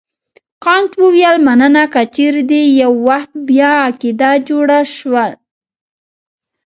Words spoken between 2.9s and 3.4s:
وخت